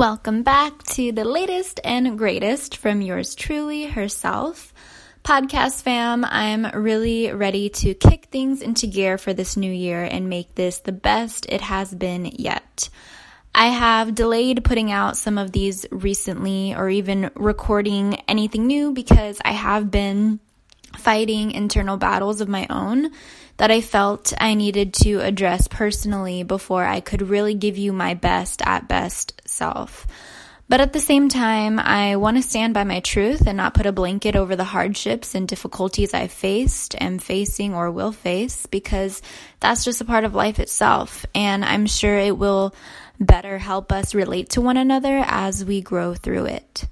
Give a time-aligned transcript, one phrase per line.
[0.00, 4.72] Welcome back to the latest and greatest from yours truly herself.
[5.22, 10.30] Podcast fam, I'm really ready to kick things into gear for this new year and
[10.30, 12.88] make this the best it has been yet.
[13.54, 19.38] I have delayed putting out some of these recently or even recording anything new because
[19.44, 20.40] I have been
[20.96, 23.10] fighting internal battles of my own
[23.56, 28.14] that I felt I needed to address personally before I could really give you my
[28.14, 30.06] best at best self.
[30.70, 33.86] But at the same time, I want to stand by my truth and not put
[33.86, 39.20] a blanket over the hardships and difficulties I've faced, am facing, or will face because
[39.58, 41.26] that's just a part of life itself.
[41.34, 42.72] And I'm sure it will
[43.18, 46.84] better help us relate to one another as we grow through it.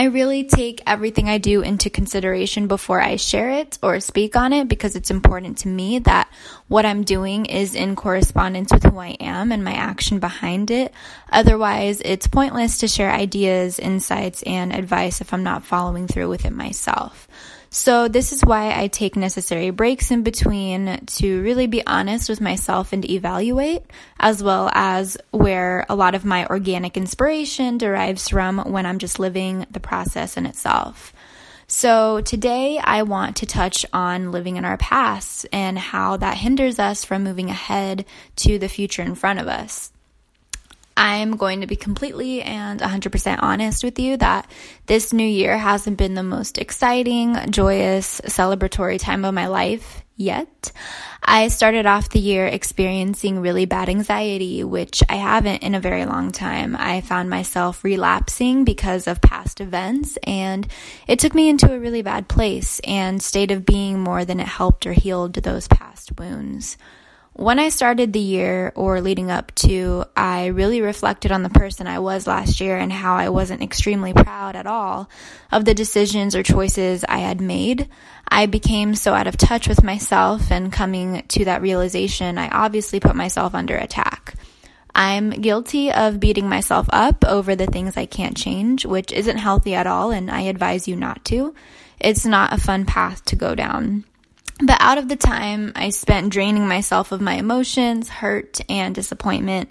[0.00, 4.54] I really take everything I do into consideration before I share it or speak on
[4.54, 6.32] it because it's important to me that
[6.68, 10.94] what I'm doing is in correspondence with who I am and my action behind it.
[11.30, 16.46] Otherwise, it's pointless to share ideas, insights, and advice if I'm not following through with
[16.46, 17.28] it myself.
[17.72, 22.40] So this is why I take necessary breaks in between to really be honest with
[22.40, 23.84] myself and evaluate,
[24.18, 29.20] as well as where a lot of my organic inspiration derives from when I'm just
[29.20, 31.12] living the process in itself.
[31.68, 36.80] So today I want to touch on living in our past and how that hinders
[36.80, 38.04] us from moving ahead
[38.36, 39.92] to the future in front of us.
[41.00, 44.50] I'm going to be completely and 100% honest with you that
[44.84, 50.72] this new year hasn't been the most exciting, joyous, celebratory time of my life yet.
[51.24, 56.04] I started off the year experiencing really bad anxiety, which I haven't in a very
[56.04, 56.76] long time.
[56.78, 60.68] I found myself relapsing because of past events, and
[61.08, 64.46] it took me into a really bad place and state of being more than it
[64.46, 66.76] helped or healed those past wounds.
[67.34, 71.86] When I started the year or leading up to, I really reflected on the person
[71.86, 75.08] I was last year and how I wasn't extremely proud at all
[75.52, 77.88] of the decisions or choices I had made.
[78.28, 82.98] I became so out of touch with myself and coming to that realization, I obviously
[82.98, 84.34] put myself under attack.
[84.92, 89.74] I'm guilty of beating myself up over the things I can't change, which isn't healthy
[89.74, 91.54] at all, and I advise you not to.
[92.00, 94.04] It's not a fun path to go down.
[94.62, 99.70] But out of the time I spent draining myself of my emotions, hurt, and disappointment,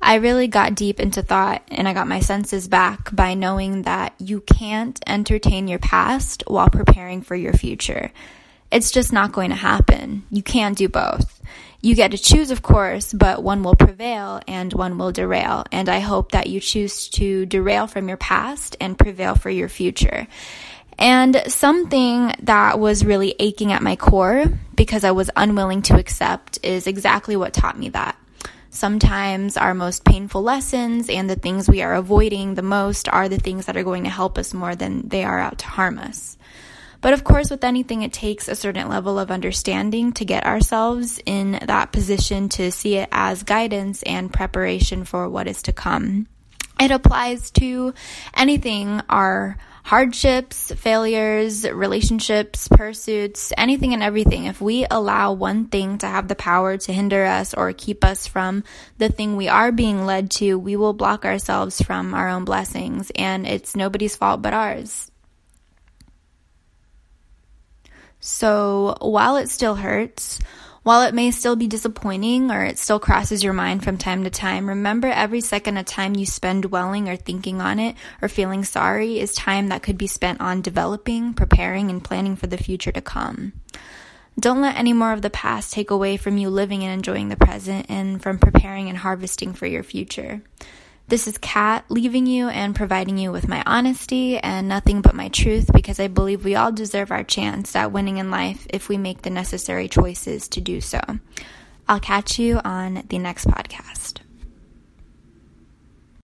[0.00, 4.14] I really got deep into thought and I got my senses back by knowing that
[4.18, 8.12] you can't entertain your past while preparing for your future.
[8.70, 10.24] It's just not going to happen.
[10.30, 11.42] You can't do both.
[11.80, 15.64] You get to choose, of course, but one will prevail and one will derail.
[15.72, 19.68] And I hope that you choose to derail from your past and prevail for your
[19.68, 20.26] future.
[20.98, 26.58] And something that was really aching at my core because I was unwilling to accept
[26.64, 28.18] is exactly what taught me that.
[28.70, 33.38] Sometimes our most painful lessons and the things we are avoiding the most are the
[33.38, 36.36] things that are going to help us more than they are out to harm us.
[37.00, 41.20] But of course, with anything, it takes a certain level of understanding to get ourselves
[41.24, 46.26] in that position to see it as guidance and preparation for what is to come.
[46.80, 47.94] It applies to
[48.34, 49.56] anything our
[49.88, 54.44] hardships, failures, relationships, pursuits, anything and everything.
[54.44, 58.26] If we allow one thing to have the power to hinder us or keep us
[58.26, 58.64] from
[58.98, 63.10] the thing we are being led to, we will block ourselves from our own blessings,
[63.14, 65.10] and it's nobody's fault but ours.
[68.20, 70.38] So while it still hurts,
[70.82, 74.30] while it may still be disappointing or it still crosses your mind from time to
[74.30, 78.64] time, remember every second of time you spend dwelling or thinking on it or feeling
[78.64, 82.92] sorry is time that could be spent on developing, preparing, and planning for the future
[82.92, 83.52] to come.
[84.38, 87.36] Don't let any more of the past take away from you living and enjoying the
[87.36, 90.42] present and from preparing and harvesting for your future.
[91.08, 95.30] This is Kat leaving you and providing you with my honesty and nothing but my
[95.30, 98.98] truth because I believe we all deserve our chance at winning in life if we
[98.98, 101.00] make the necessary choices to do so.
[101.88, 104.18] I'll catch you on the next podcast.